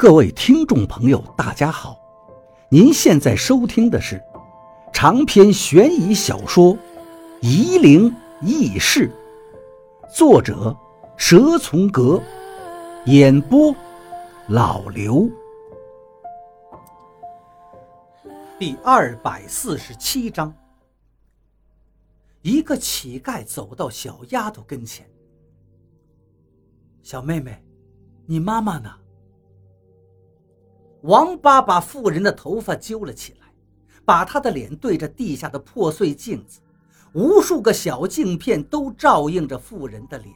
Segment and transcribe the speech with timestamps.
[0.00, 1.94] 各位听众朋友，大家好！
[2.70, 4.18] 您现在收听的是
[4.94, 6.74] 长篇悬疑小说
[7.42, 8.10] 《夷陵
[8.40, 9.12] 轶事》，
[10.16, 10.74] 作者
[11.18, 12.18] 蛇从阁，
[13.04, 13.76] 演播
[14.48, 15.28] 老刘。
[18.58, 20.50] 第二百四十七章，
[22.40, 25.06] 一个乞丐走到小丫头跟前
[27.04, 27.62] ：“小妹妹，
[28.24, 28.90] 你妈妈呢？”
[31.02, 33.46] 王八把妇人的头发揪了起来，
[34.04, 36.60] 把她的脸对着地下的破碎镜子，
[37.14, 40.34] 无数个小镜片都照映着妇人的脸，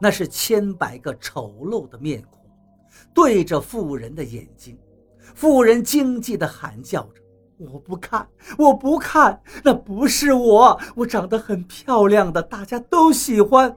[0.00, 2.40] 那是千百个丑陋的面孔，
[3.14, 4.76] 对着妇人的眼睛。
[5.34, 7.22] 妇人惊悸地喊叫着
[7.56, 13.74] ：“我不看，我不看，那不是我，我长得很漂亮的，大家都喜欢。”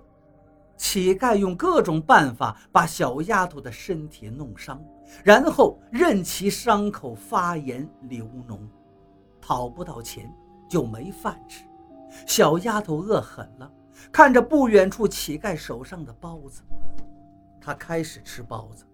[0.78, 4.80] 乞丐用各种办法把小丫头的身体弄伤，
[5.24, 8.60] 然后任其伤口发炎流脓，
[9.42, 10.32] 讨不到钱
[10.70, 11.66] 就没饭吃。
[12.26, 13.70] 小丫头饿狠了，
[14.12, 16.62] 看着不远处乞丐手上的包子，
[17.60, 18.86] 她开始吃包子。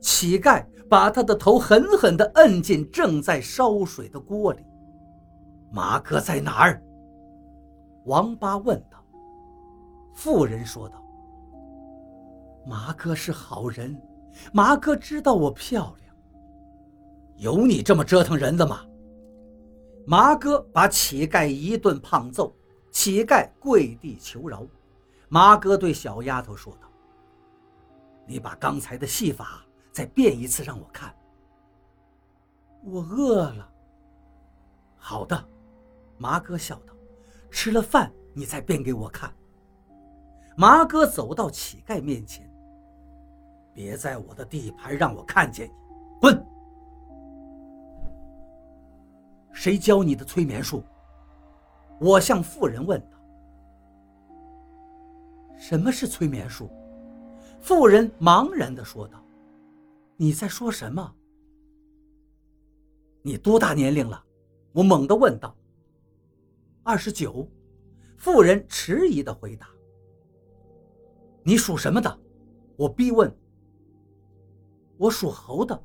[0.00, 4.64] 乞丐把她的头狠狠地摁进正在烧水的锅里。
[5.70, 6.82] 马哥在哪儿？
[8.06, 9.04] 王八问道。
[10.14, 10.96] 妇人说道。
[12.66, 14.00] 麻哥是好人，
[14.52, 16.16] 麻哥知道我漂亮。
[17.36, 18.84] 有你这么折腾人的吗？
[20.06, 22.54] 麻哥把乞丐一顿胖揍，
[22.90, 24.66] 乞丐跪地求饶。
[25.28, 26.88] 麻哥对小丫头说道
[28.26, 31.14] ：“你把刚才的戏法再变一次让我看。”
[32.82, 33.70] 我饿了。
[34.96, 35.48] 好的，
[36.18, 36.94] 麻哥笑道
[37.50, 39.32] ：“吃了饭你再变给我看。”
[40.56, 42.49] 麻哥走到乞丐面前。
[43.72, 45.72] 别在我的地盘让我看见你，
[46.20, 46.46] 滚！
[49.52, 50.82] 谁教你的催眠术？
[52.00, 53.18] 我向妇人问道。
[55.58, 56.70] 什么是催眠术？
[57.60, 59.22] 妇人茫然地说道
[60.16, 61.14] ：“你在说什么？
[63.22, 64.24] 你多大年龄了？”
[64.72, 65.54] 我猛地问道。
[66.82, 67.46] 二十九。
[68.16, 69.68] 妇人迟疑地回答。
[71.42, 72.18] 你属什么的？
[72.76, 73.30] 我逼问。
[75.00, 75.82] 我属猴的，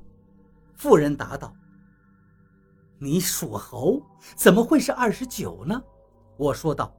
[0.75, 1.55] 妇人答道
[2.99, 4.01] ：“你属猴，
[4.35, 5.81] 怎么会是二十九呢？”
[6.35, 6.93] 我说道：“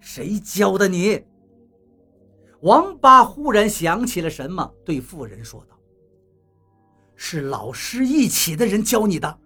[0.00, 1.22] 谁教的你？”
[2.62, 5.76] 王八忽然想起了什么，对妇人说道
[7.14, 9.38] ：“是老师一起的人教你的。”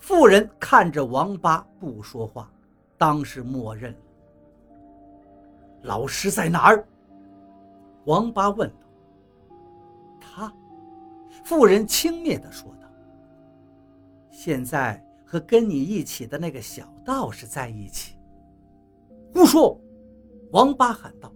[0.00, 2.50] 妇人看着王八不说话，
[2.96, 3.98] 当是默认了。
[5.82, 6.88] 老师在哪儿？
[8.06, 8.76] 王八问道。
[10.18, 10.50] 他。
[11.44, 12.88] 妇人轻蔑地说道
[14.30, 18.16] ：“现在和跟你一起的那个小道士在一起。”
[19.34, 19.80] 胡说！
[20.52, 21.32] 王八喊道：“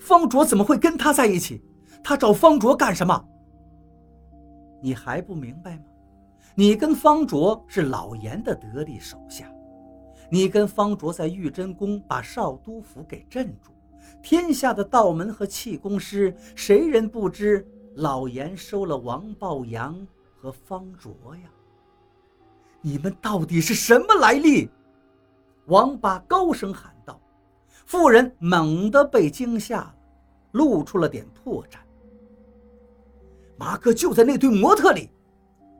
[0.00, 1.62] 方卓怎么会跟他在一起？
[2.02, 3.28] 他找方卓干什么？
[4.80, 5.84] 你还不明白吗？
[6.54, 9.52] 你跟方卓是老严的得力手下，
[10.30, 13.72] 你跟方卓在玉真宫把少都府给镇住，
[14.22, 17.66] 天下的道门和气功师，谁人不知？”
[17.96, 20.06] 老严收了王抱阳
[20.36, 21.50] 和方卓呀！
[22.80, 24.68] 你们到底是什么来历？
[25.66, 27.20] 王八高声喊道。
[27.86, 29.94] 妇人猛地被惊吓了，
[30.52, 31.76] 露出了点破绽。
[33.56, 35.10] 马哥就在那堆模特里，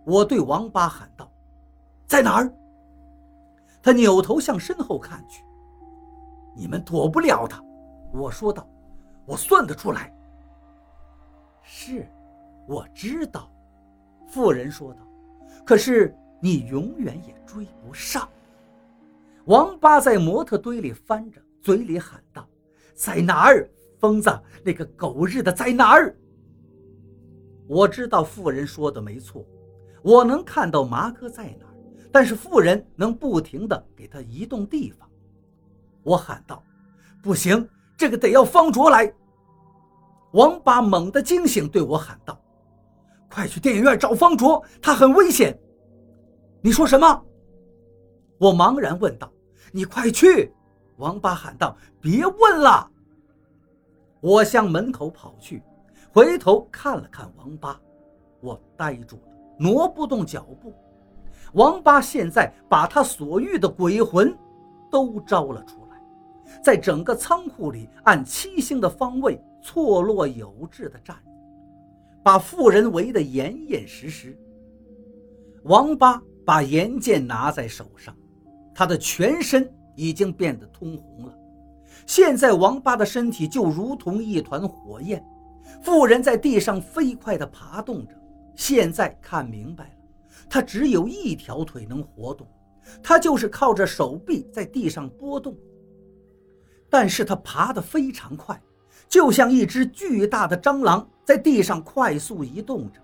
[0.07, 1.31] 我对王八喊道
[2.07, 2.55] ：“在哪儿？”
[3.83, 5.43] 他扭头向身后看去。
[6.55, 7.63] 你们躲不了他，
[8.13, 8.69] 我说道
[9.27, 10.15] ：“我算得出来。”
[11.87, 12.07] 是，
[12.67, 13.53] 我知道，
[14.27, 15.01] 妇人说道。
[15.67, 18.27] 可是你永远也追不上。
[19.45, 22.49] 王八在模特堆里翻着，嘴里喊道
[22.97, 23.69] ：“在哪儿？
[23.99, 24.31] 疯子，
[24.65, 26.17] 那个狗日的在哪儿？”
[27.69, 29.45] 我知道妇人说的没错，
[30.01, 31.75] 我能看到麻哥在哪儿，
[32.11, 35.07] 但是妇人能不停的给他移动地方。
[36.03, 36.65] 我喊道
[37.23, 39.13] ：“不行，这个得要方卓来。”
[40.35, 42.37] 王八猛地惊醒，对我喊道
[43.31, 45.57] ：“快去电影院找方卓，他很危险。”
[46.61, 47.25] 你说什么？
[48.39, 49.31] 我茫然问道。
[49.73, 50.53] “你快去！”
[50.99, 51.77] 王八喊道。
[52.03, 52.91] “别问了。”
[54.21, 55.63] 我向门口跑去，
[56.13, 57.81] 回头看了看王八，
[58.41, 59.23] 我呆住了，
[59.57, 60.75] 挪不动脚步。
[61.53, 64.37] 王八现在把他所遇的鬼魂
[64.91, 69.41] 都招了出来，在整个仓库里按七星的方位。
[69.65, 71.17] 错落有致地站，
[72.23, 74.39] 把妇人围得严严实实。
[75.63, 78.15] 王八把岩剑拿在手上，
[78.75, 81.35] 他的全身已经变得通红了。
[82.07, 85.25] 现在王八的身体就如同一团火焰。
[85.83, 88.15] 妇人在地上飞快地爬动着，
[88.55, 89.95] 现在看明白了，
[90.51, 92.47] 他只有一条腿能活动，
[93.03, 95.57] 他就是靠着手臂在地上波动。
[96.91, 98.61] 但是他爬得非常快，
[99.15, 102.99] 就像一只巨大的蟑螂在地上快速移动着。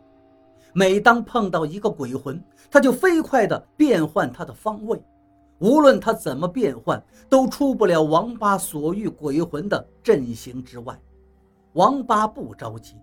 [0.72, 5.00] 每当碰到一个鬼魂，她就飞快地变换它的方位，
[5.60, 10.98] 无论她怎么变换，都出不了王八所遇鬼魂的阵型之外。
[11.74, 12.96] 王八不着急，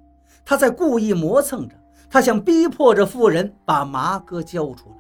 [0.44, 1.76] 他在故意磨蹭着，
[2.10, 4.98] 他想逼迫着妇人把麻哥交出来。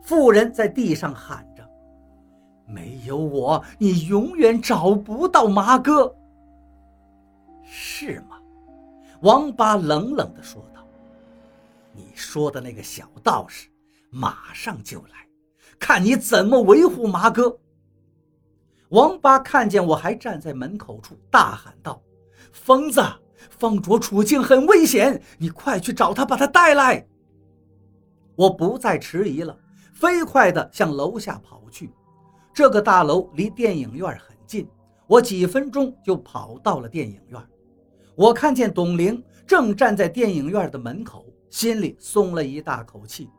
[0.00, 1.68] 妇人在地上喊着
[2.72, 6.14] ：“没有我，你永远找不到麻哥。”
[7.66, 8.38] 是吗？
[9.22, 10.86] 王八冷冷地说道
[11.92, 13.68] ：“你说的那个小道士
[14.10, 15.26] 马上就来，
[15.78, 17.58] 看你怎么维护麻哥。”
[18.90, 22.00] 王八看见我还站在门口处，大喊道。
[22.52, 23.02] 疯子，
[23.50, 27.06] 方卓处境很危险，你快去找他，把他带来。
[28.34, 29.58] 我不再迟疑了，
[29.92, 31.90] 飞快地向楼下跑去。
[32.52, 34.68] 这个大楼离电影院很近，
[35.06, 37.42] 我几分钟就跑到了电影院。
[38.16, 43.30] 我看见董玲正站在电影院的门口，心里松了一大口气。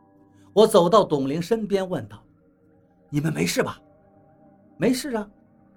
[0.52, 2.22] 我走到董玲身边，问道
[3.10, 3.80] ：“你们没事吧
[4.78, 5.28] ？”“没事啊。”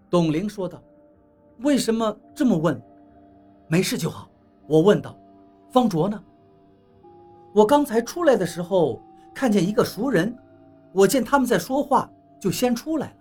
[0.08, 0.82] 董玲说道。
[1.62, 2.80] “为什么这么问？”
[3.68, 4.30] 没事就好，
[4.68, 5.18] 我问道
[5.74, 6.24] ：“方卓呢？”
[7.54, 9.02] 我刚才出来的时候
[9.34, 10.38] 看见一个熟人，
[10.94, 12.08] 我见他们在说话，
[12.40, 13.16] 就先出来了。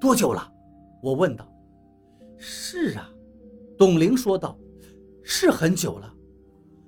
[0.00, 0.52] 多久了？
[1.00, 1.46] 我问道。
[2.36, 3.08] 是啊，
[3.78, 4.58] 董玲说道
[5.22, 6.12] ：“是很久了，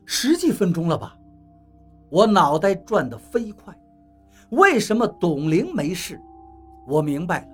[0.05, 1.17] 十几分钟了吧？”
[2.11, 3.73] 我脑袋转得飞快，
[4.51, 6.21] 为什么董玲没事？
[6.89, 7.49] 我明白了，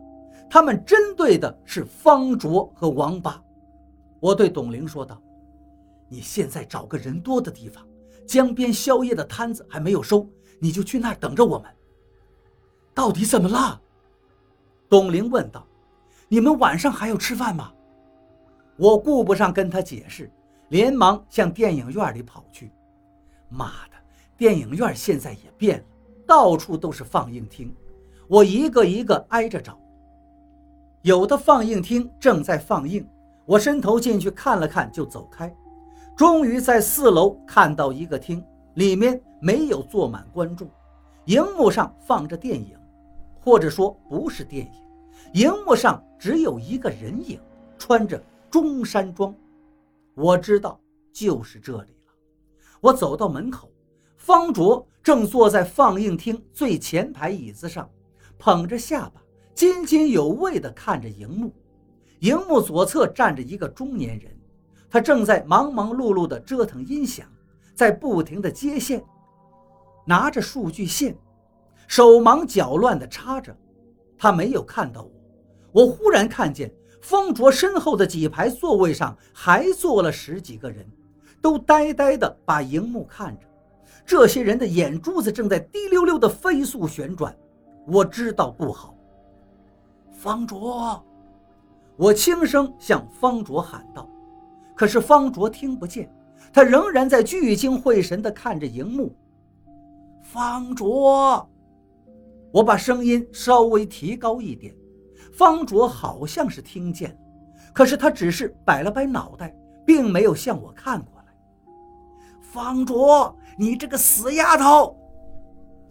[0.49, 3.39] 他们针对的是方卓和王八。
[4.21, 5.21] 我对董玲说道
[6.09, 7.87] ：“你现在找个人多的地方，
[8.27, 10.27] 江边宵夜的摊子还没有收，
[10.59, 11.71] 你就去那儿等着我们。”
[12.95, 13.79] 到底怎么了？
[14.89, 15.67] 董玲问道。
[16.29, 17.71] “你们晚上还要吃饭吗？”
[18.77, 20.31] 我顾不上跟他解释，
[20.69, 22.71] 连忙向电影院里跑去。
[23.49, 23.97] 妈的，
[24.37, 25.85] 电影院现在也变了，
[26.27, 27.75] 到处都是放映厅。
[28.29, 29.79] 我一个一个挨着找，
[31.03, 33.07] 有的放映厅正在放映。
[33.45, 35.55] 我伸头进去看了看，就走开。
[36.17, 38.45] 终于在四楼看到一个厅，
[38.75, 40.69] 里面没有坐满观众，
[41.27, 42.77] 荧幕上放着电影，
[43.41, 44.73] 或者说不是电影，
[45.35, 47.39] 荧幕上只有一个人影，
[47.79, 48.21] 穿着
[48.51, 49.35] 中山装。
[50.15, 50.81] 我知道
[51.13, 52.13] 就是这里了。
[52.81, 53.71] 我走到门口，
[54.17, 57.89] 方卓正坐在放映厅最前排椅子上，
[58.39, 59.23] 捧着下巴，
[59.55, 61.53] 津津有味地看着荧幕。
[62.21, 64.35] 荧幕左侧站着一个中年人，
[64.89, 67.27] 他正在忙忙碌碌地折腾音响，
[67.75, 69.05] 在不停地接线，
[70.07, 71.15] 拿着数据线，
[71.87, 73.55] 手忙脚乱地插着。
[74.17, 75.11] 他没有看到我。
[75.73, 80.85] 我忽然看见方卓身后的几排座位上还坐了十几个人，
[81.41, 83.47] 都呆呆地把荧幕看着。
[84.05, 87.37] 这些人的眼珠子正在滴溜溜地飞速旋转。
[87.87, 88.95] 我知道不好。
[90.11, 91.05] 方卓。
[91.97, 94.09] 我轻声向方卓喊道，
[94.75, 96.13] 可是方卓听不见，
[96.53, 99.15] 他仍然在聚精会神地看着荧幕。
[100.21, 101.49] 方卓，
[102.53, 104.75] 我把声音稍微提高一点，
[105.37, 107.15] 方卓好像是听见，
[107.75, 111.25] 可是他只是摆了摆脑袋，并没有向我看过来。
[112.41, 114.97] 方卓，你这个死丫头！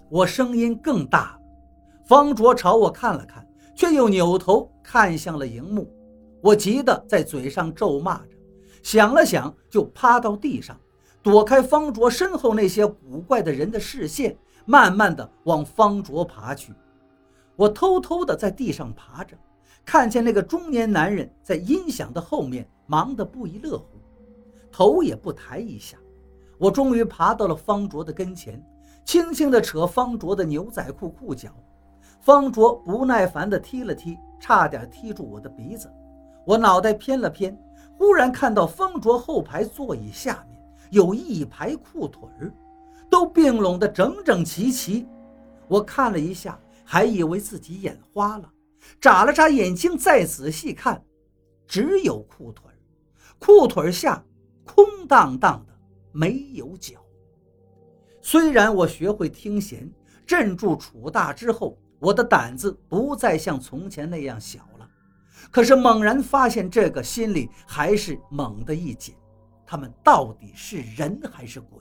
[0.10, 1.40] 我声音更大，
[2.06, 5.88] 方卓朝我看了看，却又扭头看向了荧幕。
[6.42, 8.36] 我急得在嘴上咒骂着，
[8.82, 10.76] 想了想，就趴到地上，
[11.22, 14.36] 躲开方卓身后那些古怪的人的视线，
[14.66, 16.74] 慢慢的往方卓爬去。
[17.56, 19.36] 我偷偷的在地上爬着，
[19.86, 23.86] 看见那个中年男人在音响的后面忙得不亦乐乎，
[24.72, 25.98] 头也不抬一下。
[26.58, 28.62] 我终于爬到了方卓的跟前，
[29.04, 31.50] 轻轻地扯方卓的牛仔裤裤脚。
[32.22, 35.92] 方卓不耐烦地踢了踢，差点踢住我的鼻子。
[36.46, 37.58] 我脑袋偏了偏，
[37.98, 40.60] 忽然看到方卓后排座椅下面
[40.90, 42.52] 有一排裤腿儿，
[43.10, 45.08] 都并拢得整整齐齐。
[45.68, 48.54] 我看了一下，还以为自己眼花了，
[49.02, 51.04] 眨了眨眼睛，再仔细看，
[51.68, 52.72] 只有裤腿，
[53.40, 54.24] 裤腿下
[54.64, 55.74] 空荡荡的，
[56.12, 57.04] 没有脚。
[58.22, 59.92] 虽然我学会听弦，
[60.26, 64.90] 镇住楚大之后，我的胆子不再像从前那样小了。
[65.52, 69.16] 可是猛然发现这个，心里还是猛地一紧。
[69.66, 71.80] 他们到底是人还是鬼？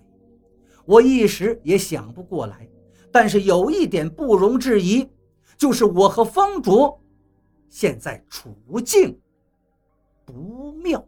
[0.87, 2.68] 我一时也想不过来。
[3.14, 5.09] 但是有一点不容置疑，
[5.56, 7.00] 就是我和方卓
[7.68, 9.16] 现在处境
[10.25, 11.06] 不妙。